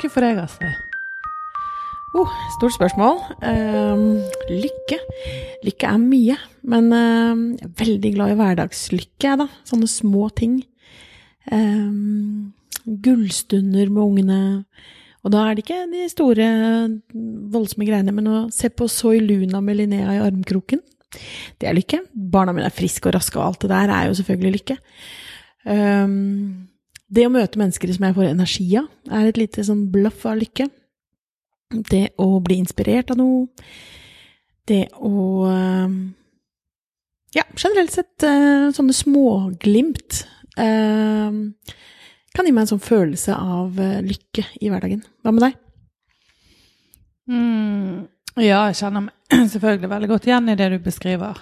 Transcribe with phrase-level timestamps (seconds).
[0.00, 0.68] Lykke for deg, altså?
[2.16, 3.18] Oh, stort spørsmål.
[3.44, 4.96] Uh, lykke.
[5.66, 6.36] Lykke er mye,
[6.72, 9.46] men uh, jeg er veldig glad i hverdagslykke, da.
[9.68, 10.54] Sånne små ting.
[11.52, 12.48] Uh,
[13.04, 14.40] gullstunder med ungene.
[15.20, 16.48] Og da er det ikke de store,
[17.52, 20.80] voldsomme greiene, men å se på Soy Luna med Linnea i armkroken.
[21.60, 22.06] Det er lykke.
[22.08, 24.80] Barna mine er friske og raske, og alt det der er jo selvfølgelig lykke.
[25.76, 26.69] Ehm,
[27.10, 30.38] det å møte mennesker som jeg får energi av, er et lite sånn blaff av
[30.38, 30.68] lykke.
[31.90, 33.46] Det å bli inspirert av noe.
[34.70, 35.98] Det å eh,
[37.34, 40.24] Ja, generelt sett eh, sånne småglimt
[40.58, 41.36] eh,
[42.30, 45.02] kan gi meg en sånn følelse av lykke i hverdagen.
[45.22, 45.58] Hva med deg?
[47.30, 48.06] Mm,
[48.42, 51.38] ja, jeg kjenner meg selvfølgelig veldig godt igjen i det du beskriver.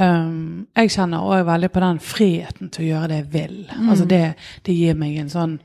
[0.00, 3.58] Um, jeg kjenner òg veldig på den friheten til å gjøre det jeg vil.
[3.76, 4.22] Altså det,
[4.64, 5.58] det gir meg en sånn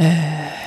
[0.00, 0.64] uh,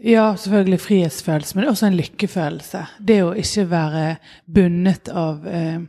[0.00, 2.84] Ja, selvfølgelig frihetsfølelse, men også en lykkefølelse.
[3.00, 4.04] Det å ikke være
[4.44, 5.80] bundet av uh,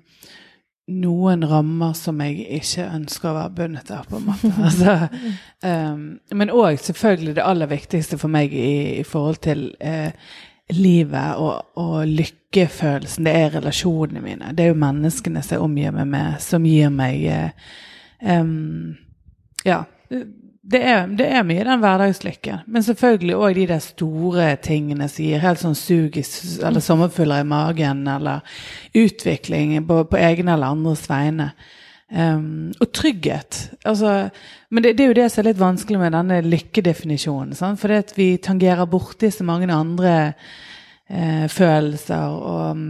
[0.92, 4.52] noen rammer som jeg ikke ønsker å være bundet av, på en måte.
[4.68, 4.96] Altså,
[5.64, 6.08] um,
[6.40, 10.16] men òg selvfølgelig det aller viktigste for meg i, i forhold til eh,
[10.76, 14.52] livet og, og lykkefølelsen, det er relasjonene mine.
[14.56, 17.26] Det er jo menneskene som jeg omgir meg med, som gir meg
[18.22, 18.96] um,
[19.68, 19.84] Ja.
[20.72, 22.60] Det er, det er mye den hverdagslykken.
[22.70, 26.24] Men selvfølgelig òg de der store tingene som gir helt sånn sug i
[26.62, 28.46] eller sommerfugler i magen, eller
[28.94, 31.50] utvikling på, på egne eller andres vegne.
[32.12, 33.70] Um, og trygghet.
[33.88, 34.30] Altså,
[34.68, 37.56] men det, det er jo det som er litt vanskelig med denne lykkedefinisjonen.
[37.56, 37.80] Sant?
[37.80, 40.16] For det at vi tangerer borti så mange andre
[41.08, 42.82] eh, følelser og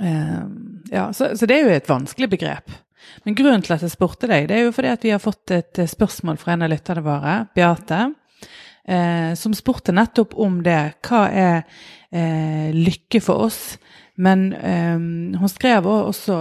[0.00, 0.40] eh,
[0.88, 2.72] Ja, så, så det er jo et vanskelig begrep.
[3.24, 5.52] Men grunnen til at jeg spurte deg, det er jo fordi at vi har fått
[5.52, 8.00] et eh, spørsmål fra en av lytterne våre, Beate,
[8.88, 10.80] eh, som spurte nettopp om det.
[11.04, 11.56] Hva er
[12.08, 13.62] eh, lykke for oss?
[14.14, 16.36] Men um, hun skrev også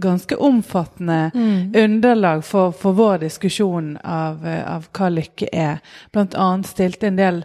[0.00, 1.30] ganske omfattende
[1.76, 5.82] underlag for, for vår diskusjon av, eh, av hva lykke er.
[6.14, 7.42] Blant annet stilte en del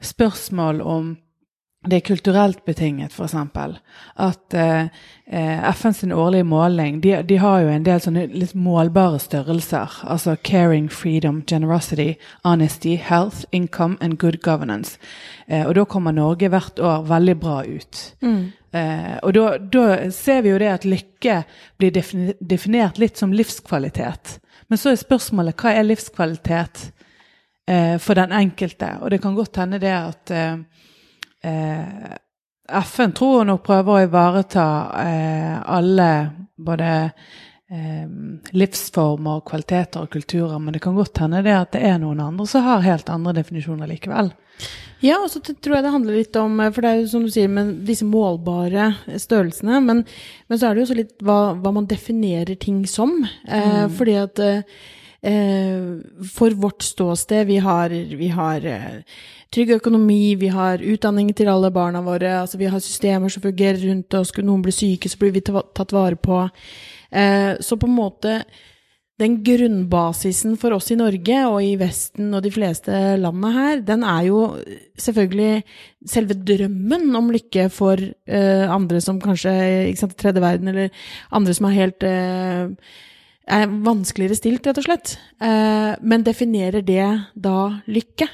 [0.00, 1.16] spørsmål om
[1.86, 3.34] det er kulturelt betinget, f.eks.
[4.18, 4.88] At eh,
[5.74, 10.00] FNs årlige måling de, de har jo en del sånne litt målbare størrelser.
[10.02, 14.98] Altså caring, freedom, generosity, honesty, health, income and good governance.
[15.46, 18.02] Eh, og da kommer Norge hvert år veldig bra ut.
[18.74, 21.38] Eh, og da, da ser vi jo det at lykke
[21.78, 21.94] blir
[22.40, 24.40] definert litt som livskvalitet.
[24.66, 26.88] Men så er spørsmålet hva er livskvalitet
[27.70, 28.96] eh, for den enkelte?
[28.98, 30.34] Og det kan godt hende det at
[31.44, 34.66] eh, eh, FN tror jeg nok prøver å ivareta
[35.02, 36.10] eh, alle
[36.58, 36.90] både
[37.70, 38.04] eh,
[38.52, 42.48] livsformer, kvaliteter og kulturer, men det kan godt hende det at det er noen andre
[42.50, 44.32] som har helt andre definisjoner likevel.
[45.04, 47.30] Ja, og så tror jeg det handler litt om For det er jo som du
[47.30, 50.02] sier med disse målbare størrelsene, men,
[50.50, 53.20] men så er det jo også litt hva, hva man definerer ting som.
[53.46, 59.00] Eh, fordi at eh, eh, for vårt ståsted, vi har, vi har eh,
[59.50, 63.80] trygg økonomi, vi har utdanning til alle barna våre, altså vi har systemer som fungerer
[63.82, 66.44] rundt oss, skulle noen bli syke, så blir vi tatt vare på.
[67.10, 68.42] Eh, så på en måte
[69.18, 74.04] den grunnbasisen for oss i Norge og i Vesten og de fleste landene her, den
[74.06, 74.42] er jo
[75.02, 75.64] selvfølgelig
[76.06, 79.56] selve drømmen om lykke for eh, andre som kanskje
[79.88, 80.94] ikke sant, tredje verden, eller
[81.34, 82.94] andre som er helt eh,
[83.48, 85.14] er vanskeligere stilt, rett og slett.
[85.42, 88.28] Eh, men definerer det da lykke?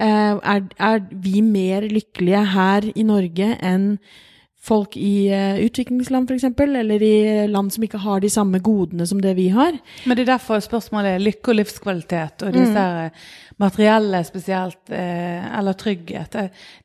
[0.00, 3.94] Eh, er, er vi mer lykkelige her i Norge enn
[4.62, 9.20] folk i uh, utviklingsland, f.eks., eller i land som ikke har de samme godene som
[9.20, 9.78] det vi har?
[10.04, 13.22] Men det er derfor spørsmålet er lykke og livskvalitet og disse her eh,
[13.60, 16.36] materielle spesielt, eh, eller trygghet.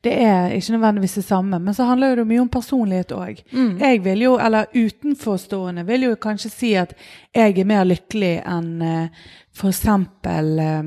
[0.04, 3.40] Det, er ikke nødvendigvis det samme, men så handler jo det mye om personlighet òg.
[3.80, 6.92] Jeg vil jo, eller utenforstående, vil jo kanskje si at
[7.36, 9.24] jeg er mer lykkelig enn uh,
[9.64, 10.82] eksempel eh,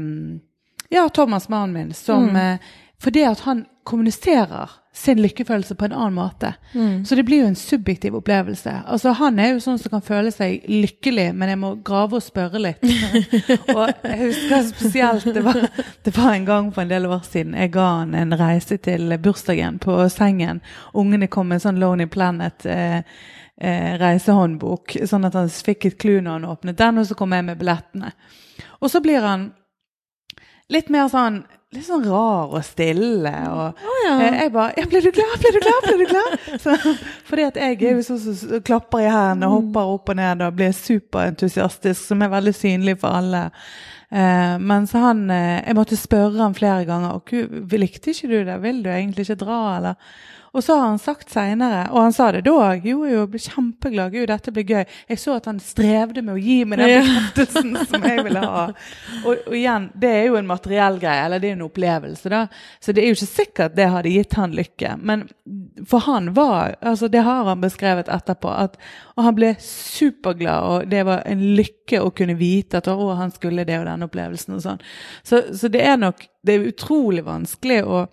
[0.89, 2.57] ja, Thomas, mannen min, som eh,
[2.99, 6.53] Fordi at han kommuniserer sin lykkefølelse på en annen måte.
[7.05, 8.71] Så det blir jo en subjektiv opplevelse.
[8.89, 12.25] Altså Han er jo sånn som kan føle seg lykkelig, men jeg må grave og
[12.25, 12.83] spørre litt.
[13.77, 15.61] og jeg husker spesielt det var,
[16.03, 19.13] det var en gang for en del år siden jeg ga han en reise til
[19.21, 20.63] bursdagen på sengen.
[20.97, 22.65] Ungene kom med en sånn Lonely Planet.
[22.65, 22.99] Eh,
[23.59, 27.35] eh, reisehåndbok, sånn at han fikk et clou når han åpnet den, og så kom
[27.35, 28.13] jeg med billettene.
[28.79, 29.49] Og så blir han
[30.71, 31.43] litt mer sånn
[31.75, 33.33] litt sånn rar og stille.
[33.53, 34.15] Og ja.
[34.15, 35.35] eh, jeg bare ja, 'Ble du glad?
[35.41, 35.85] Ble du glad?
[35.85, 36.95] Ble du glad?' Så,
[37.29, 40.41] fordi at jeg er jo sånn som klapper i hendene og hopper opp og ned
[40.45, 43.45] og blir superentusiastisk, som er veldig synlig for alle.
[44.09, 47.21] Eh, men så han eh, Jeg måtte spørre han flere ganger.
[47.21, 48.57] Og likte ikke du det?
[48.65, 50.17] Vil du egentlig ikke dra, eller?
[50.53, 53.41] Og så har han sagt seinere, og han sa det da òg, jo jo, ble
[53.43, 54.95] kjempeglad, gud, dette blir gøy.
[55.11, 57.03] Jeg så at han strevde med å gi meg den Ja.
[57.91, 58.65] som jeg ville ha.
[59.23, 62.45] Og, og igjen, det er jo en materiell greie, eller det er en opplevelse, da.
[62.81, 64.95] Så det er jo ikke sikkert det hadde gitt han lykke.
[65.01, 65.27] Men
[65.87, 68.49] for han var altså Det har han beskrevet etterpå.
[68.49, 68.77] At,
[69.15, 73.31] og han ble superglad, og det var en lykke å kunne vite at å, han
[73.35, 74.81] skulle det og den opplevelsen og sånn.
[75.23, 78.05] Så, så det er nok Det er utrolig vanskelig å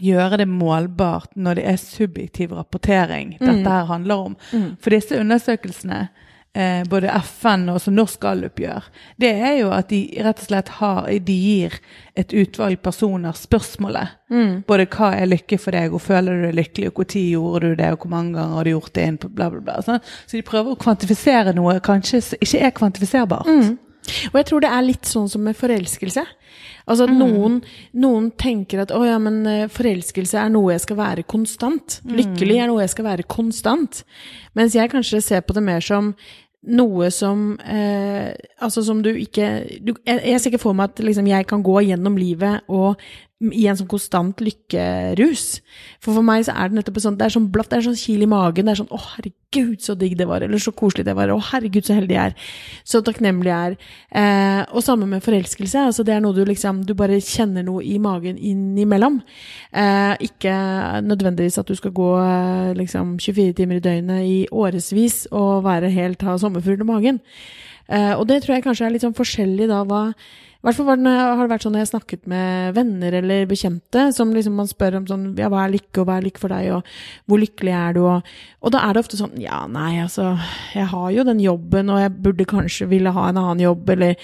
[0.00, 4.36] gjøre det målbart når det er subjektiv rapportering dette her handler om.
[4.80, 6.08] For disse undersøkelsene,
[6.54, 8.86] eh, både FN og også Norsk Gallup gjør,
[9.20, 11.76] det er jo at de rett og slett har De gir
[12.16, 14.08] et utvalg personer spørsmålet.
[14.66, 17.74] Både hva er lykke for deg, og føler du deg lykkelig, og når gjorde du
[17.74, 19.82] det, og hvor mange ganger har du gjort det, inn på bla, bla, bla.
[19.82, 20.00] Sånn.
[20.26, 23.46] Så de prøver å kvantifisere noe kanskje ikke er kvantifiserbart.
[24.32, 26.26] Og jeg tror det er litt sånn som med forelskelse.
[26.90, 27.60] Altså at noen,
[28.02, 32.00] noen tenker at å ja, men eh, forelskelse er noe jeg skal være konstant.
[32.08, 34.02] Lykkelig er noe jeg skal være konstant.
[34.58, 36.14] Mens jeg kanskje ser på det mer som
[36.60, 39.46] noe som eh, Altså som du ikke
[39.80, 43.00] du, jeg, jeg ser ikke for meg at liksom, jeg kan gå gjennom livet og
[43.40, 45.44] i en sånn konstant lykkerus.
[46.04, 47.96] For for meg så er det nettopp sånn, det er sånn blatt, det er sånn
[47.96, 48.66] kil i magen.
[48.68, 51.40] Det er sånn 'Å, herregud, så digg det var', eller 'så koselig det var', 'Å,
[51.40, 52.34] herregud, så heldig jeg er',
[52.84, 53.76] 'så takknemlig jeg er'.
[54.12, 55.86] Eh, og samme med forelskelse.
[55.88, 59.22] altså Det er noe du liksom Du bare kjenner noe i magen innimellom.
[59.72, 65.26] Eh, ikke nødvendigvis at du skal gå eh, liksom 24 timer i døgnet i årevis
[65.32, 67.20] og være helt ha sommerfugl i magen.
[67.88, 70.14] Eh, og det tror jeg kanskje er litt sånn forskjellig da hva
[70.66, 74.58] hvert fall har det vært sånn når jeg snakket med venner eller bekjente, som liksom
[74.60, 76.90] man spør om sånn Ja, hva er lykke, og hva er lykke for deg, og
[77.30, 78.28] hvor lykkelig er du, og
[78.60, 80.34] Og da er det ofte sånn Ja, nei, altså,
[80.76, 84.14] jeg har jo den jobben, og jeg burde kanskje ville ha en annen jobb, eller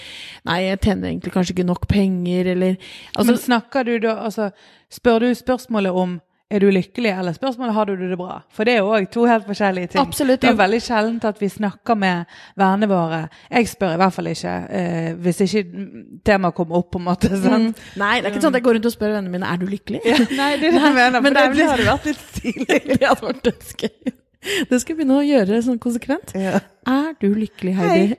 [0.45, 2.77] Nei, jeg tjener egentlig kanskje ikke nok penger, eller
[3.15, 4.51] Altså, Men snakker du da altså,
[4.93, 8.37] Spør du spørsmålet om er du lykkelig, eller spørsmålet har du det bra?
[8.55, 9.99] For det er òg to helt forskjellige ting.
[9.99, 13.19] Absolutt, Det er jo veldig sjeldent at vi snakker med vennene våre.
[13.51, 15.63] Jeg spør i hvert fall ikke, eh, hvis ikke
[16.25, 17.29] temaet kommer opp, på en måte.
[17.35, 17.73] Mm.
[17.99, 19.67] Nei, det er ikke sånn at jeg går rundt og spør vennene mine er du
[19.67, 20.01] lykkelig.
[20.05, 21.19] Nei, det er det jeg mener.
[21.21, 22.79] men det det hadde vært litt stilig.
[23.01, 24.15] det hadde vært dødsgøy.
[24.69, 26.33] Det skal jeg begynne å gjøre sånn konsekvent.
[26.37, 26.59] Ja.
[26.87, 28.15] Er du lykkelig, Heidi?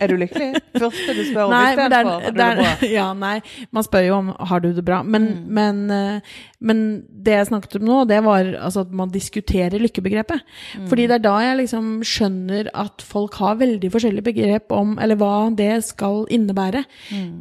[0.00, 0.54] Er du lykkelig?
[0.72, 2.70] Første du spør om istedenfor har du det bra.
[2.96, 3.34] ja, nei,
[3.76, 5.02] man spør jo om har du det bra.
[5.04, 6.80] Men, men, eh, men
[7.26, 10.46] det jeg snakket om nå, det var altså at man diskuterer lykkebegrepet.
[10.88, 15.20] Fordi det er da jeg liksom skjønner at folk har veldig forskjellige begrep om eller
[15.20, 16.86] hva det skal innebære.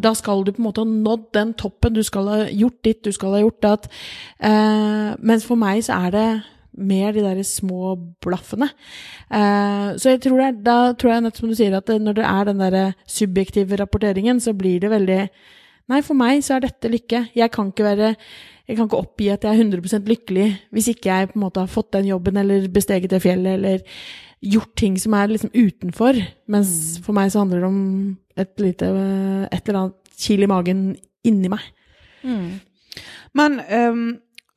[0.03, 2.99] Da skal du på en måte ha nådd den toppen, du skal ha gjort ditt,
[3.05, 3.87] du skal ha gjort datt.
[4.43, 6.27] Uh, mens for meg så er det
[6.77, 8.69] mer de der små blaffene.
[9.29, 12.25] Eh, så jeg tror det er, da tror jeg som du sier, at når det
[12.29, 15.21] er den der subjektive rapporteringen, så blir det veldig
[15.91, 17.25] Nei, for meg så er dette lykke.
[17.35, 18.13] Jeg kan ikke være
[18.63, 21.59] jeg kan ikke oppgi at jeg er 100 lykkelig hvis ikke jeg på en måte
[21.59, 23.81] har fått den jobben eller besteget det fjellet eller
[24.43, 26.19] gjort ting som er liksom utenfor.
[26.51, 27.81] Mens for meg så handler det om
[28.39, 28.87] et lite
[29.51, 30.85] et eller annet kil i magen
[31.27, 31.65] inni meg.
[33.35, 34.05] Men ehm,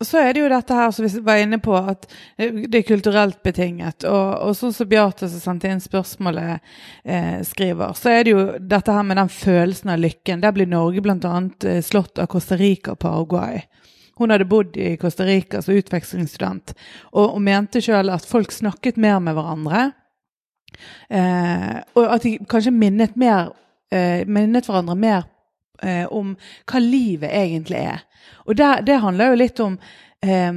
[0.04, 2.04] så er det jo dette her som vi var inne på, at
[2.36, 4.04] det er kulturelt betinget.
[4.04, 6.66] Og, og sånn som Beate som sendte inn spørsmålet,
[7.08, 10.42] eh, skriver, så er det jo dette her med den følelsen av lykken.
[10.44, 11.32] Der blir Norge bl.a.
[11.64, 13.62] Eh, slått av Costa Rica og Paraguay.
[14.20, 16.74] Hun hadde bodd i Costa Rica som utvekslingsstudent,
[17.14, 19.86] og, og mente sjøl at folk snakket mer med hverandre.
[21.08, 23.54] Eh, og at de kanskje minnet, mer,
[23.92, 25.24] eh, minnet hverandre mer
[25.82, 26.34] eh, om
[26.70, 28.04] hva livet egentlig er.
[28.46, 29.78] Og det, det handler jo litt om
[30.22, 30.52] eh,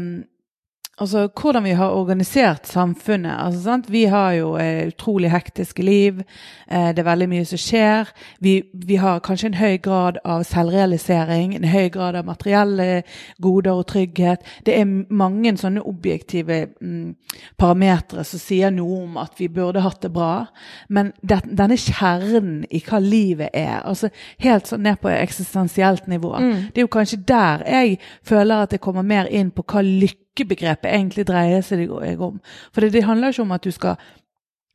[1.02, 3.36] altså, hvordan vi har organisert samfunnet.
[3.40, 3.92] Altså, sant?
[3.92, 6.22] Vi har jo eh, utrolig hektiske liv.
[6.68, 8.12] Eh, det er veldig mye som skjer.
[8.40, 13.04] Vi, vi har kanskje en høy grad av selvrealisering, en høy grad av materielle
[13.42, 14.46] goder og trygghet.
[14.66, 17.16] Det er mange sånne objektive mm,
[17.60, 20.46] parametere som sier noe om at vi burde hatt det bra.
[20.90, 24.12] Men det, denne kjernen i hva livet er, altså
[24.44, 28.82] helt sånn ned på eksistensielt nivå, det er jo kanskje der jeg føler at jeg
[28.84, 29.84] kommer mer inn på hva
[30.30, 31.90] lykkebegrepet egentlig dreier seg
[32.22, 32.40] om.
[32.74, 33.98] For det, handler ikke om at du skal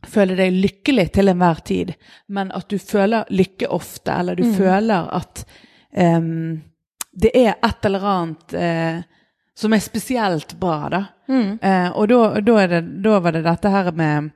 [0.05, 1.95] føle deg lykkelig til enhver tid,
[2.29, 5.45] men at du føler lykke ofte, eller du føler at
[5.97, 6.61] um,
[7.13, 9.03] det er et eller annet uh,
[9.57, 11.05] som er spesielt bra, da.
[11.63, 14.27] Eh, og da, var det dette her med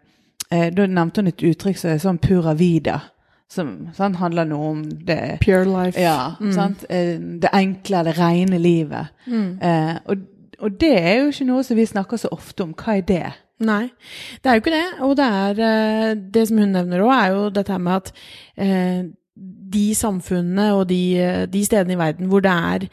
[0.54, 3.00] uh, Da nevnte hun et uttrykk som er sånn pura vida.
[3.50, 6.00] Som sant, handler noe om det Pure life.
[6.00, 6.84] ja, sant?
[6.88, 9.10] Eh, Det enkle, det rene livet.
[9.60, 10.24] Eh, og,
[10.58, 12.74] og det er jo ikke noe som vi snakker så ofte om.
[12.78, 13.26] Hva er det?
[13.64, 13.88] Nei,
[14.42, 14.88] det er jo ikke det.
[15.06, 18.12] Og det er eh, Det som hun nevner òg, er jo dette med at
[18.56, 19.00] eh,
[19.72, 22.86] de samfunnene og de, de stedene i verden hvor det er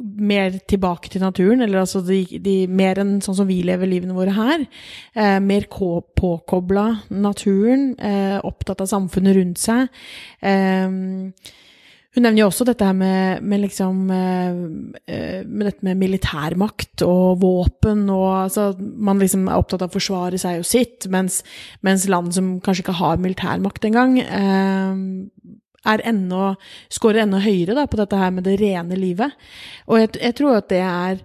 [0.00, 4.16] mer tilbake til naturen, eller altså de, de, mer enn sånn som vi lever livene
[4.16, 4.64] våre her.
[5.14, 9.90] Eh, mer påkobla naturen, eh, opptatt av samfunnet rundt seg.
[10.40, 10.88] Eh,
[12.10, 14.56] hun nevner jo også dette her med, med liksom eh,
[15.06, 19.94] eh, Med dette med militærmakt og våpen og altså Man liksom er opptatt av å
[19.94, 21.40] forsvare seg og sitt, mens,
[21.86, 25.54] mens land som kanskje ikke har militærmakt engang, eh,
[25.90, 26.54] er enda,
[26.92, 29.38] scorer enda høyere da, på dette her med det rene livet.
[29.88, 31.22] Og jeg, jeg tror at det er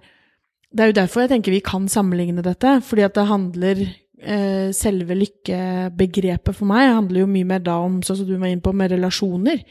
[0.76, 3.82] Det er jo derfor jeg tenker vi kan sammenligne dette, fordi at det handler
[4.26, 8.50] eh, Selve lykkebegrepet for meg handler jo mye mer da om, sånn som du var
[8.50, 9.62] inne på, med relasjoner.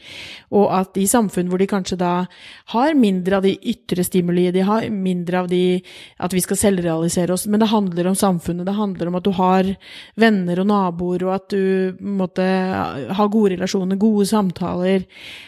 [0.56, 2.12] Og at i samfunn hvor de kanskje da
[2.72, 5.62] har mindre av de ytre stimuli, de har mindre av de
[6.22, 9.32] at vi skal selvrealisere oss, men det handler om samfunnet, det handler om at du
[9.36, 9.72] har
[10.18, 12.46] venner og naboer, og at du måtte
[13.16, 15.06] ha gode relasjoner, gode samtaler,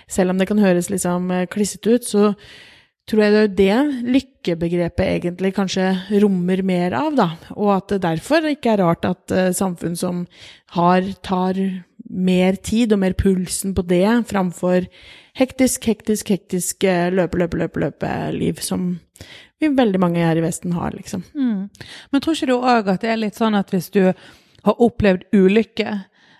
[0.08, 2.32] selv om det kan høres liksom eh, klissete ut, så
[3.08, 5.86] tror jeg det er det lykkebegrepet egentlig kanskje
[6.22, 7.28] rommer mer av, da.
[7.56, 10.26] Og at det derfor ikke er rart at uh, samfunn som
[10.76, 11.58] har, tar
[12.08, 14.86] mer tid og mer pulsen på det, framfor
[15.38, 18.92] hektisk, hektisk, hektisk uh, løpe, løpe, løpe, løpe-liv som
[19.58, 21.24] vi veldig mange her i Vesten har, liksom.
[21.34, 21.66] Mm.
[22.12, 25.26] Men tror ikke du òg at det er litt sånn at hvis du har opplevd
[25.34, 25.96] ulykke,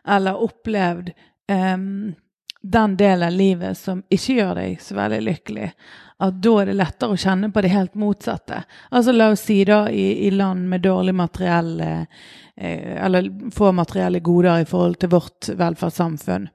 [0.09, 1.11] eller opplevd
[1.51, 2.15] um,
[2.63, 5.71] den delen av livet som ikke gjør deg så veldig lykkelig,
[6.19, 8.63] at da er det lettere å kjenne på det helt motsatte.
[8.91, 12.25] Altså la oss si da i, i land med dårlig materiell eh,
[12.59, 16.49] Eller få materielle goder i forhold til vårt velferdssamfunn.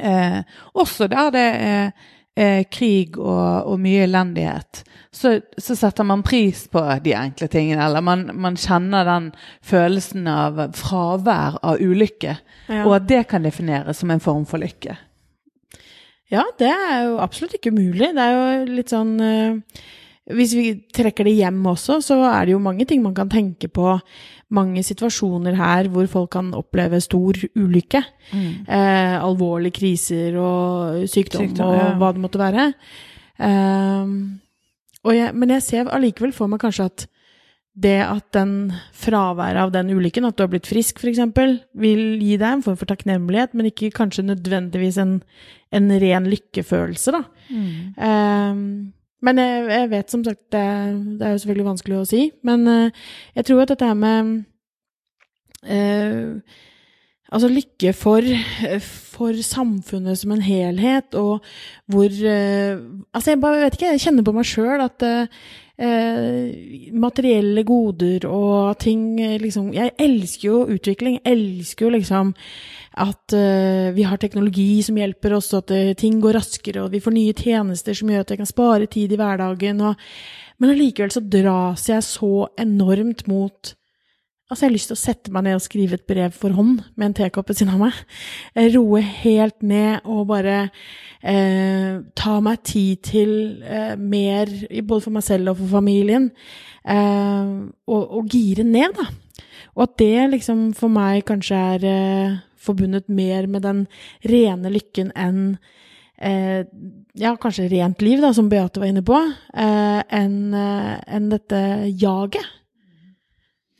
[0.00, 0.38] Eh,
[0.72, 1.92] også der det er
[2.40, 7.84] eh, krig og, og, mye elendighet, så, så, setter man pris på de enkle tingene.
[7.84, 12.36] Eller man, man kjenner den følelsen av fravær av ulykke,
[12.70, 12.82] ja.
[12.86, 14.96] og at det kan defineres som en form for lykke.
[16.30, 18.12] Ja, det er jo absolutt ikke umulig.
[18.14, 19.80] Det er jo litt sånn uh,
[20.30, 23.70] Hvis vi trekker det hjem også, så er det jo mange ting man kan tenke
[23.72, 23.96] på.
[24.54, 28.02] Mange situasjoner her hvor folk kan oppleve stor ulykke.
[28.34, 28.66] Mm.
[28.66, 32.66] Eh, alvorlige kriser og sykdom, sykdom og hva det måtte være.
[33.40, 37.06] Uh, jeg, men jeg ser allikevel for meg kanskje at
[37.80, 41.20] det at den fraværet av den ulykken, at du har blitt frisk f.eks.,
[41.72, 45.18] vil gi deg en form for takknemlighet, men ikke kanskje nødvendigvis en,
[45.72, 47.22] en ren lykkefølelse, da.
[47.50, 47.76] Mm.
[47.96, 48.64] Um,
[49.20, 50.64] men jeg, jeg, vet som sagt, det,
[51.20, 53.06] det, er jo selvfølgelig vanskelig å si, men uh,
[53.36, 54.34] jeg tror at dette her med
[55.68, 56.58] uh,
[57.30, 58.26] Altså lykke for,
[59.14, 61.44] for, samfunnet som en helhet, og
[61.86, 62.80] hvor uh,
[63.14, 65.04] Altså, jeg bare vet ikke, jeg kjenner på meg sjøl at
[65.80, 71.18] eh, materielle goder og ting liksom Jeg elsker jo utvikling.
[71.20, 72.34] Jeg elsker jo liksom
[73.00, 76.94] at uh, vi har teknologi som hjelper oss, og at uh, ting går raskere, og
[76.94, 79.82] vi får nye tjenester som gjør at jeg kan spare tid i hverdagen.
[79.86, 80.08] Og,
[80.60, 83.74] men allikevel så dras jeg så enormt mot
[84.50, 86.80] Altså, jeg har lyst til å sette meg ned og skrive et brev for hånd
[86.98, 88.00] med en tekopp ved siden av meg.
[88.74, 90.56] Roe helt ned og bare
[91.22, 93.30] eh, ta meg tid til
[93.62, 94.50] eh, mer,
[94.82, 96.32] både for meg selv og for familien.
[96.82, 97.54] Eh,
[97.86, 99.06] og, og, gire ned, da.
[99.76, 103.86] Og at det liksom for meg kanskje er eh, forbundet mer med den
[104.26, 105.44] rene lykken enn
[106.18, 106.66] eh,
[107.14, 109.14] ja, kanskje rent liv, da, som Beate var inne på,
[109.54, 112.56] eh, enn en dette jaget.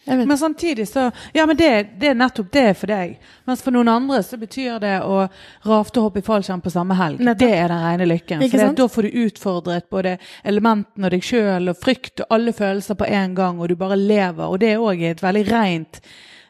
[0.04, 3.18] Men samtidig så Ja, men det, det, er nettopp det for deg.
[3.44, 5.26] Mens for noen andre så betyr det å
[5.68, 7.20] rafte og hoppe i fallskjerm på samme helg.
[7.20, 7.42] Nettopp.
[7.44, 8.46] Det er den rene lykken.
[8.48, 12.96] For da får du utfordret både elementene og deg sjøl og frykt og alle følelser
[12.96, 14.46] på en gang, og du bare lever.
[14.48, 16.00] Og det er òg et veldig rent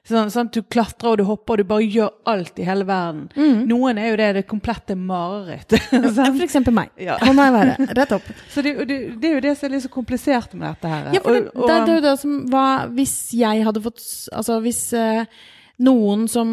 [0.09, 3.27] Sånn, sånn, Du klatrer og du hopper og du bare gjør alt i hele verden.
[3.37, 3.63] Mm.
[3.69, 5.77] Noen er jo det det komplette mareritt.
[6.17, 6.93] For eksempel meg.
[7.01, 7.19] Ja.
[7.21, 7.77] Kan jeg være.
[7.99, 8.27] Rett opp.
[8.55, 11.09] Så det, det, det, er jo det som er litt så komplisert med dette her.
[11.15, 14.03] Ja, for det, og, og, det, er jo det som var Hvis jeg hadde fått
[14.35, 15.23] Altså hvis uh,
[15.85, 16.53] noen som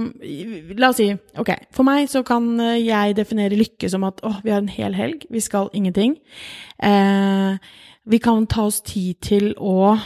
[0.79, 4.37] La oss si OK, for meg så kan eh, jeg definere lykke som at å,
[4.43, 6.15] vi har en hel helg, vi skal ingenting.
[6.79, 7.59] Uh,
[8.07, 9.97] vi kan ta oss tid til å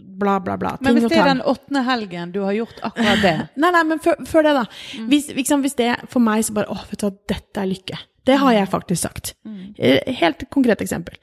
[0.00, 0.76] bla, bla, bla.
[0.80, 4.00] Men hvis det er den åttende helgen du har gjort akkurat det Nei, nei, men
[4.02, 4.64] før, det, da.
[4.98, 5.10] Mm.
[5.12, 8.00] Hvis, liksom, hvis, det for meg så bare Å, vet du hva, dette er lykke.
[8.28, 9.34] Det har jeg faktisk sagt.
[9.48, 9.74] Mm.
[9.76, 11.18] Eh, helt konkret eksempel.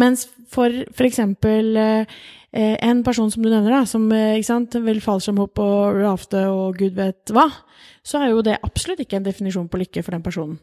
[0.00, 1.20] Mens for f.eks.
[1.20, 2.04] eh,
[2.52, 6.80] en person som du nevner, da, som eh, ikke sant, vil fallskjermhoppe og rafte og
[6.80, 7.46] gud vet hva,
[8.06, 10.58] så er jo det absolutt ikke en definisjon på lykke for den personen.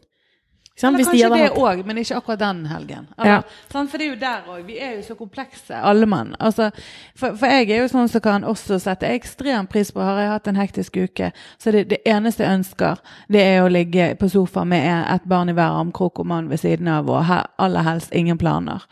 [0.82, 3.08] Eller kanskje det òg, men ikke akkurat den helgen.
[3.16, 3.24] Ja.
[3.24, 3.90] Eller, sant?
[3.90, 4.60] For det er jo der òg.
[4.68, 6.34] Vi er jo så komplekse, alle mann.
[6.38, 6.70] Altså,
[7.18, 10.32] for, for jeg er jo sånn som kan også sette ekstrem pris på Har jeg
[10.32, 14.30] hatt en hektisk uke, så det, det eneste jeg ønsker, det er å ligge på
[14.30, 17.86] sofaen med et barn i hver armkrok og mann ved siden av, og he, aller
[17.86, 18.84] helst ingen planer.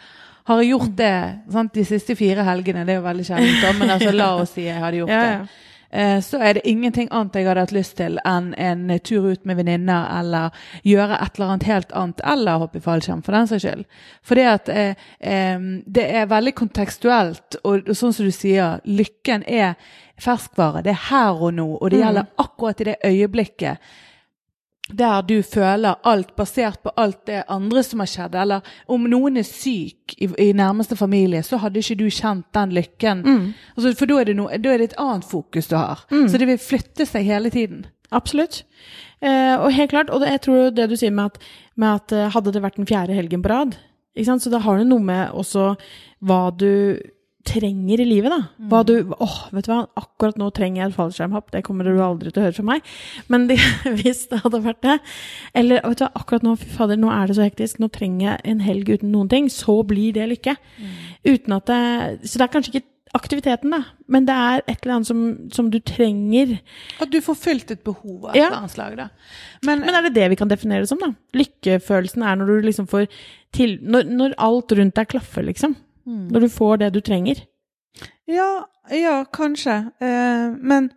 [0.46, 1.14] Har jeg gjort det
[1.52, 4.66] sant, de siste fire helgene, det er jo veldig sjeldent, men altså, la oss si
[4.68, 5.38] jeg hadde gjort Ja, det ja.
[5.46, 5.62] eh,
[6.20, 9.56] så er det ingenting annet jeg hadde hatt lyst til enn en tur ut med
[9.56, 10.50] venninner, eller
[10.84, 13.84] gjøre et eller annet helt annet, eller hoppe i fallskjerm, for den saks skyld.
[14.22, 19.74] For eh, eh, det er veldig kontekstuelt, og, og sånn som du sier, lykken er
[20.20, 20.82] ferskvare.
[20.82, 22.04] Det er her og nå, og det Mm.
[22.06, 23.78] gjelder akkurat i det øyeblikket
[24.88, 29.40] der du føler alt basert på alt det andre som har skjedd, eller om noen
[29.40, 33.24] er syk i, i nærmeste familie, så hadde ikke du kjent den lykken.
[33.26, 33.48] Mm.
[33.74, 36.06] Altså, for da er, det no, da er det et annet fokus du har.
[36.10, 37.86] Så det vil flytte seg hele tiden.
[38.14, 38.62] Absolutt.
[39.18, 42.14] Eh, og helt klart, og det, jeg tror det du sier med at, med at
[42.14, 43.74] eh, hadde det vært den fjerde helgen på rad,
[44.16, 45.74] så da har det noe med også
[46.24, 46.96] hva du
[47.46, 48.38] trenger i livet, da.
[48.70, 51.50] Hva du Åh, vet du hva, akkurat nå trenger jeg et fallskjermhopp.
[51.54, 52.90] Det kommer du aldri til å høre fra meg.
[53.32, 53.56] Men det,
[54.00, 54.98] hvis det hadde vært det
[55.54, 57.78] Eller vet du hva, akkurat nå, fy fader, nå er det så hektisk.
[57.82, 59.48] Nå trenger jeg en helg uten noen ting.
[59.52, 60.56] Så blir det lykke.
[61.26, 61.80] Uten at det
[62.28, 63.78] Så det er kanskje ikke aktiviteten, da,
[64.12, 65.20] men det er et eller annet som,
[65.54, 66.58] som du trenger.
[67.00, 68.48] At du får fylt et behov av et Ja.
[68.50, 68.96] eller annet slag.
[68.98, 69.06] Da.
[69.64, 71.14] Men, Men er det det vi kan definere det som, da?
[71.38, 73.06] Lykkefølelsen er når du liksom får
[73.56, 75.78] til Når, når alt rundt deg klaffer, liksom.
[76.06, 77.42] Når du får det du trenger.
[78.26, 79.76] ja, ja, kanskje.
[80.00, 80.90] Eh, men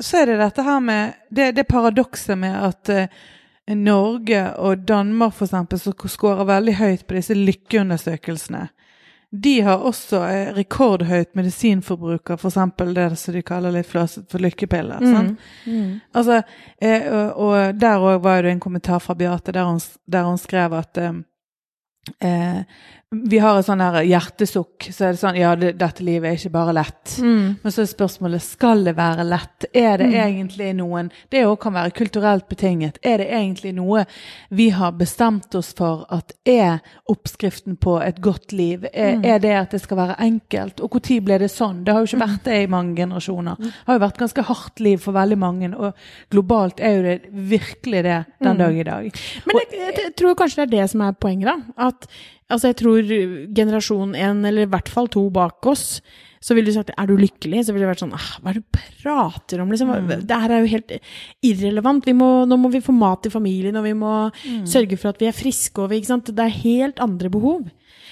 [0.00, 3.06] så er det dette her med Det, det paradokset med at eh,
[3.74, 8.68] Norge og Danmark for eksempel, som scorer veldig høyt på disse lykkeundersøkelsene.
[9.30, 12.56] De har også eh, rekordhøyt medisinforbruk av f.eks.
[12.94, 14.98] det som de kaller litt flåsete for lykkepiller.
[14.98, 15.44] sant?
[16.12, 16.42] Altså,
[16.82, 20.38] eh, og, og der òg var det en kommentar fra Beate der hun, der hun
[20.38, 21.12] skrev at eh,
[22.26, 22.64] eh,
[23.10, 24.86] vi har et sånn hjertesukk.
[24.94, 27.16] Så er det sånn Ja, det, dette livet er ikke bare lett.
[27.58, 29.66] Men så er spørsmålet skal det være lett.
[29.74, 33.00] Er det egentlig noen Det òg kan være kulturelt betinget.
[33.02, 34.04] Er det egentlig noe
[34.54, 36.78] vi har bestemt oss for at er
[37.10, 38.86] oppskriften på et godt liv?
[38.92, 40.78] Er, er det at det skal være enkelt?
[40.78, 41.82] Og når ble det sånn?
[41.82, 43.58] Det har jo ikke vært det i mange generasjoner.
[43.58, 45.98] Det har jo vært ganske hardt liv for veldig mange, og
[46.30, 49.22] globalt er jo det virkelig det den dag i dag.
[49.46, 51.88] Men jeg, jeg, jeg tror kanskje det er det som er poenget, da.
[51.90, 52.06] At
[52.50, 53.12] altså jeg tror
[53.56, 56.00] generasjon én, eller i hvert fall to bak oss,
[56.40, 57.66] så ville du sagt er du lykkelig?
[57.66, 59.90] Så ville det vært sånn ah, hva er det du prater om, liksom?
[60.24, 60.94] Det her er jo helt
[61.44, 62.06] irrelevant.
[62.08, 64.14] Vi må, nå må vi få mat til familien, og vi må
[64.68, 65.84] sørge for at vi er friske.
[65.90, 66.32] Vi, ikke sant?
[66.32, 67.68] Det er helt andre behov.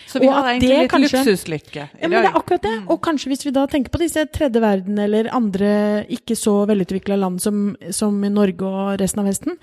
[0.08, 2.74] Så vi Og har egentlig det litt kanskje- luksuslykke Ja, men det er akkurat det.
[2.88, 7.18] Og kanskje hvis vi da tenker på disse tredje verden eller andre ikke så velutvikla
[7.20, 9.58] land som, som i Norge og resten av Vesten,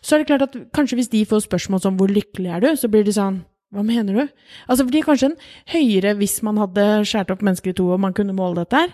[0.00, 2.76] så er det klart at kanskje hvis de får spørsmål som 'hvor lykkelig er du',
[2.76, 4.22] så blir de sånn hva mener du?
[4.68, 5.36] Altså, fordi kanskje en
[5.72, 8.92] høyere, hvis man hadde skåret opp mennesker i to og man kunne måle dette her,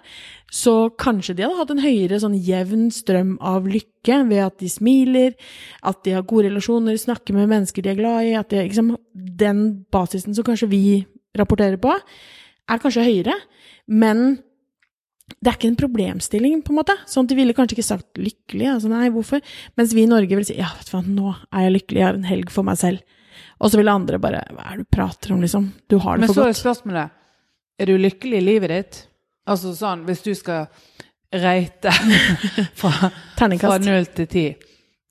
[0.54, 4.70] så kanskje de hadde hatt en høyere sånn jevn strøm av lykke ved at de
[4.70, 5.34] smiler,
[5.82, 8.94] at de har gode relasjoner, snakker med mennesker de er glad i, at de, liksom,
[9.12, 10.82] den basisen som kanskje vi
[11.38, 11.98] rapporterer på,
[12.68, 13.34] er kanskje høyere,
[13.90, 14.38] men
[15.42, 16.94] det er ikke en problemstilling, på en måte.
[17.10, 18.70] Sånn at de ville kanskje ikke sagt lykkelig.
[18.72, 19.42] Altså, nei, hvorfor?
[19.78, 22.08] Mens vi i Norge vil si ja, vet du hva, nå er jeg lykkelig, jeg
[22.08, 23.17] har en helg for meg selv.
[23.60, 25.72] Og så vil andre bare hva er det du prater om, liksom?
[25.88, 26.62] Du har det Men for så er godt.
[26.62, 27.10] spørsmålet
[27.80, 28.96] Er du lykkelig i livet ditt?
[29.48, 30.66] Altså sånn, hvis du skal
[31.32, 31.90] reite
[32.80, 34.46] fra, fra null til ti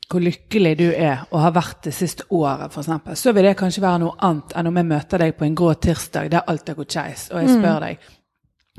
[0.07, 3.81] hvor lykkelig du er og har vært det siste året, f.eks., så vil det kanskje
[3.83, 6.77] være noe annet enn om jeg møter deg på en grå tirsdag der alt har
[6.79, 7.57] gått skeis, og jeg Mm.
[7.59, 7.97] spør deg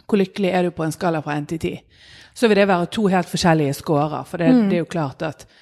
[0.09, 1.81] hvor lykkelig er du på en skala fra 1 til 10?
[2.35, 5.45] Så vil det være to helt forskjellige scorer, for det, det er jo klart at
[5.45, 5.55] Mm.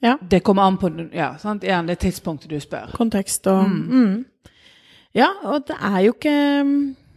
[0.00, 0.16] Ja.
[0.20, 1.64] det kommer an på ja, sant?
[1.64, 2.92] Igjen, det tidspunktet du spør.
[2.96, 4.24] Kontekst og mm.
[5.12, 6.34] Ja, og det er jo ikke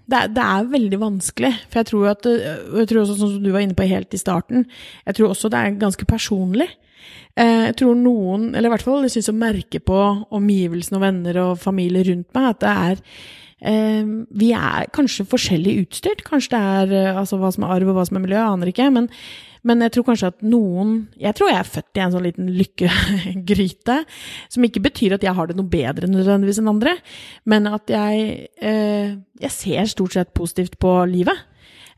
[0.04, 1.52] det er, det er veldig vanskelig.
[1.72, 4.20] For jeg tror at Jeg tror også, sånn som du var inne på helt i
[4.20, 4.66] starten,
[5.08, 6.68] jeg tror også det er ganske personlig.
[7.38, 10.02] Eh, Jeg tror noen, eller i hvert fall jeg syns å merke på
[10.34, 13.02] omgivelsene og venner og familie rundt meg, at det er
[13.72, 14.12] eh,
[14.44, 16.26] Vi er kanskje forskjellig utstyrt.
[16.28, 18.58] Kanskje det er eh, altså, hva som er arv og hva som er miljø, jeg
[18.58, 18.92] aner ikke.
[18.92, 19.10] Men,
[19.64, 22.50] men jeg tror kanskje at noen Jeg tror jeg er født i en sånn liten
[22.58, 23.98] lykkegryte.
[24.52, 26.98] Som ikke betyr at jeg har det noe bedre nødvendigvis enn andre,
[27.50, 31.38] men at jeg, eh, jeg ser stort sett positivt på livet.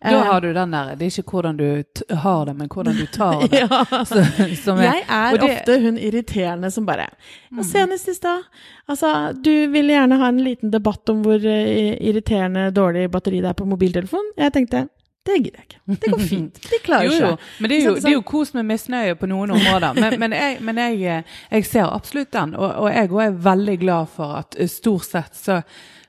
[0.06, 1.84] Da Eh, har du den der Det er ikke hvordan du
[2.16, 3.60] har det, men hvordan du tar det.
[3.64, 4.04] ja.
[4.06, 4.22] Så,
[4.62, 7.08] som er, Jeg er og det- ofte hun irriterende som bare
[7.52, 7.64] mm.
[7.64, 8.44] Senest i stad.
[8.88, 13.50] Altså, du ville gjerne ha en liten debatt om hvor eh, irriterende dårlig batteri det
[13.50, 14.34] er på mobiltelefonen.
[14.38, 14.90] Jeg tenkte
[15.26, 15.82] Det gidder jeg ikke.
[16.04, 16.62] Det går fint.
[16.70, 17.50] De klarer Jo, ikke.
[17.60, 19.98] men det er jo, det er jo kos med misnøye på noen områder.
[19.98, 23.42] Men, men, jeg, men jeg, eh, jeg ser absolutt den, og, og jeg òg er
[23.50, 25.60] veldig glad for at eh, stort sett så,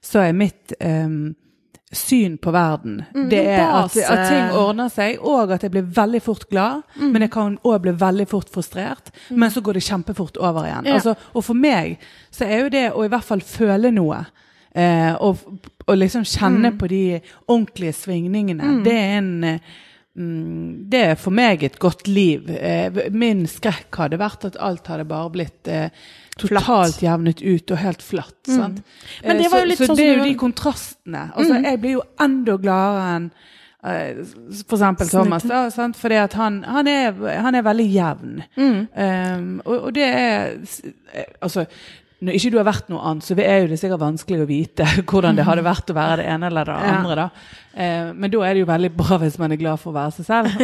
[0.05, 1.35] så er mitt um,
[1.97, 2.99] syn på verden
[3.31, 6.83] det er at, at ting ordner seg, og at jeg blir veldig fort glad.
[6.99, 10.89] Men jeg kan òg bli veldig fort frustrert, men så går det kjempefort over igjen.
[10.91, 10.99] Ja.
[10.99, 11.97] Altså, og for meg
[12.35, 14.25] så er jo det å i hvert fall føle noe,
[14.77, 15.41] eh, og,
[15.87, 17.03] og liksom kjenne på de
[17.49, 19.75] ordentlige svingningene, det er en eh,
[20.17, 22.47] Mm, det er for meg et godt liv.
[22.49, 25.91] Eh, min skrekk hadde vært at alt hadde bare blitt eh,
[26.41, 28.39] totalt jevnet ut og helt flatt.
[28.49, 28.79] Sant?
[29.27, 31.27] Men det Eh, var jo så, litt så sånn det er jo de kontrastene.
[31.37, 33.27] Altså, Jeg blir jo enda gladere enn
[33.85, 34.23] eh,
[34.65, 36.01] for eksempel Thomas, da, sant?
[36.01, 37.13] fordi at han, han, er,
[37.45, 38.35] han er veldig jevn.
[38.57, 40.57] Um, og, og det er
[41.43, 41.67] Altså,
[42.25, 44.87] når ikke du har vært noe annet, så er jo det sikkert vanskelig å vite
[45.09, 47.17] hvordan det hadde vært å være det ene eller det andre.
[47.27, 47.29] da.
[47.77, 50.15] Eh, men da er det jo veldig bra hvis man er glad for å være
[50.17, 50.55] seg selv.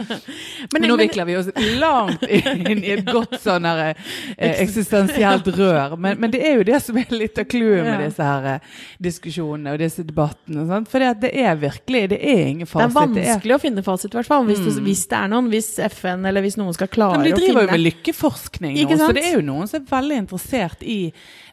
[0.72, 3.92] Men, nå men- vikler vi oss langt inn i et godt sånn her,
[4.34, 5.94] eh, eksistensielt rør.
[6.00, 8.80] Men, men det er jo det som er litt av clouet med disse her eh,
[9.04, 10.64] diskusjonene og disse debattene.
[10.70, 10.90] Sant?
[10.90, 12.88] For det er virkelig Det er ingen fasit.
[12.88, 14.48] Det er vanskelig å finne fasit, i hvert fall.
[14.48, 15.52] Hvis, det, hvis det er noen.
[15.52, 18.98] Hvis FN eller hvis noen skal klare å finne de driver jo med lykkeforskning nå,
[18.98, 21.00] så det er jo noen som er veldig interessert i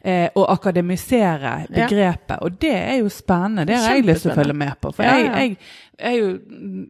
[0.04, 2.38] eh, å akademisere begrepet.
[2.44, 3.64] Og det er jo spennende.
[3.72, 4.92] Det har jeg lyst til å følge med på.
[4.92, 5.38] For Ja, jeg, ja.
[5.40, 5.56] jeg
[5.98, 6.86] er jo mm,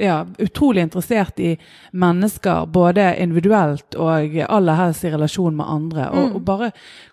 [0.00, 1.52] ja, utrolig interessert i
[1.92, 6.08] mennesker, både individuelt og aller helst i relasjon med andre.
[6.10, 6.34] Og, Mm.
[6.36, 6.70] og bare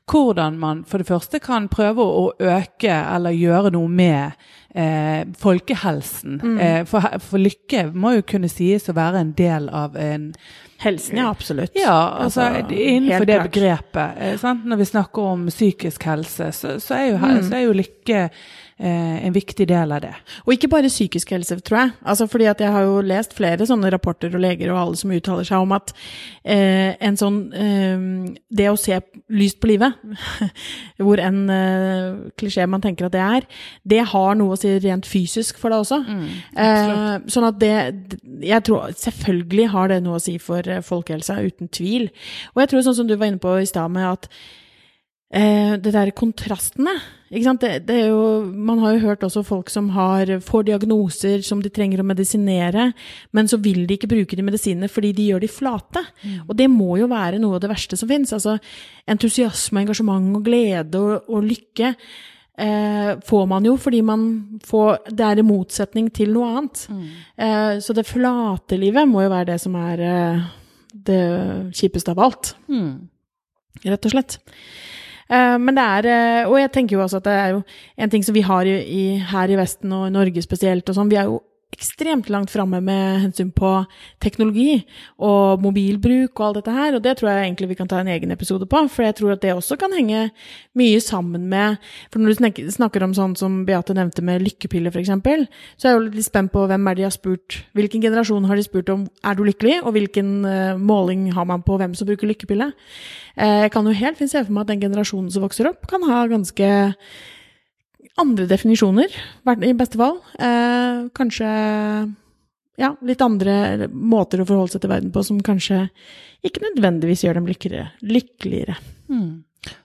[0.09, 4.31] hvordan man for det første kan prøve å øke eller gjøre noe med
[4.75, 6.39] eh, folkehelsen.
[6.43, 6.59] Mm.
[6.59, 10.31] Eh, for, for lykke må jo kunne sies å være en del av en
[10.83, 11.71] Helsen, ja, absolutt.
[11.79, 14.17] ja, altså, innenfor det begrepet.
[14.19, 14.65] Eh, sant?
[14.67, 17.43] Når vi snakker om psykisk helse, så, så, er, jo, Mm.
[17.47, 18.29] så er jo lykke
[18.79, 20.13] en viktig del av det.
[20.45, 21.91] Og ikke bare psykisk helse, tror jeg.
[22.09, 25.45] Altså, fordi jeg har jo lest flere sånne rapporter og leger og alle som uttaler
[25.47, 25.93] seg om at
[26.43, 28.97] eh, en sånn eh, Det å se
[29.33, 29.93] lyst på livet,
[31.03, 32.07] hvor en eh,
[32.39, 33.47] klisjé man tenker at det er,
[33.83, 36.01] det har noe å si rent fysisk for deg også.
[36.57, 37.73] eh, sånn at det
[38.43, 42.09] Jeg tror selvfølgelig har det noe å si for eh, folkehelsa, uten tvil.
[42.55, 44.29] Og jeg tror sånn som du var inne på i stad med at
[45.33, 46.95] eh, det der kontrastene.
[47.33, 51.71] Det, det jo, man har jo hørt også folk som har, får diagnoser som de
[51.73, 52.91] trenger å medisinere,
[53.33, 56.03] men så vil de ikke bruke de medisinene fordi de gjør de flate.
[56.45, 58.35] Og det må jo være noe av det verste som fins.
[58.37, 58.59] Altså,
[59.09, 64.27] entusiasme, engasjement og glede og, og lykke eh, får man jo fordi man
[64.63, 66.85] får Det er i motsetning til noe annet.
[67.37, 70.45] Eh, så det flate livet må jo være det som er eh,
[70.93, 71.23] det
[71.73, 72.53] kjipeste av alt
[73.83, 74.37] rett og slett.
[75.33, 77.63] Eh, men det er, eh, og jeg tenker jo også at det er jo
[77.97, 81.09] en ting som vi har i, her i Vesten og i Norge spesielt, og sånn,
[81.11, 81.39] vi er jo
[81.73, 83.71] ekstremt langt framme med hensyn på
[84.23, 84.83] teknologi
[85.23, 88.11] og mobilbruk og alt dette her, og det tror jeg egentlig vi kan ta en
[88.13, 90.27] egen episode på, for jeg tror at det også kan henge
[90.77, 91.77] mye sammen med
[92.11, 95.11] For når du snakker, om sånn som Beate nevnte med lykkepiller, f.eks.,
[95.77, 98.57] så er jeg jo litt spent på hvem er de har spurt Hvilken generasjon har
[98.57, 102.07] de spurt om er du lykkelig, og hvilken eh, måling har man på hvem som
[102.09, 102.71] bruker lykkepille?
[103.35, 105.87] Eh, jeg kan jo helt fint se for meg at den generasjonen som vokser opp,
[105.89, 106.69] kan ha ganske
[108.21, 109.15] andre definisjoner,
[109.53, 110.19] i beste fall.
[110.39, 111.47] Eh, kanskje
[112.75, 115.87] ja, litt andre måter å forholde seg til verden på som kanskje
[116.45, 117.93] ikke nødvendigvis gjør dem lykkeligere.
[118.01, 118.77] lykkeligere.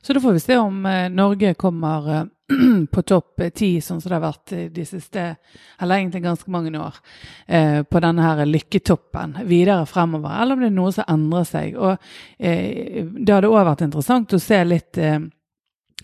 [0.01, 2.25] Så da får vi se om eh, Norge kommer eh,
[2.95, 5.25] på topp ti, sånn som det har vært de siste,
[5.79, 6.97] eller egentlig ganske mange år,
[7.47, 11.77] eh, på denne her lykketoppen videre fremover, eller om det er noe som endrer seg.
[11.77, 11.99] Og
[12.39, 14.99] det hadde òg vært interessant å se litt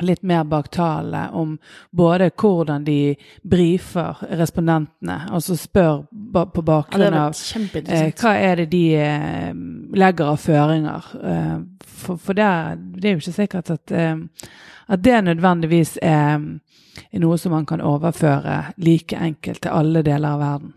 [0.03, 1.59] litt mer bak tallene om
[1.91, 6.05] både hvordan de brifer respondentene, altså spør
[6.55, 9.55] på bakgrunn av Eh, hva er det de eh,
[9.95, 11.11] legger av føringer?
[11.23, 12.51] Eh, for for det,
[12.99, 14.17] det er jo ikke sikkert at, eh,
[14.89, 16.41] at det nødvendigvis er,
[17.13, 20.75] er noe som man kan overføre like enkelt til alle deler av verden.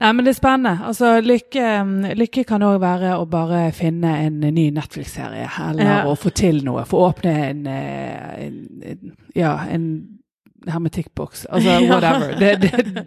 [0.00, 0.76] Nei, men det er spennende.
[0.86, 5.96] Altså, lykke, lykke kan òg være å bare finne en ny Netflix-serie, eller Ja.
[6.06, 6.84] å få til noe.
[6.86, 9.88] Få åpne en, eh, en, en Ja, en
[10.68, 11.46] hermetikkboks.
[11.50, 11.80] Altså Ja.
[11.94, 12.36] whatever.
[12.38, 13.06] Det, det,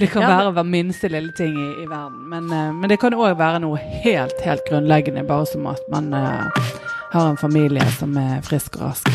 [0.00, 2.24] det kan Ja, være hver minste lille ting i, i verden.
[2.32, 6.08] Men, eh, men det kan òg være noe helt, helt grunnleggende, bare som at man
[6.14, 6.48] uh,
[7.12, 9.12] har en familie som er frisk og rask.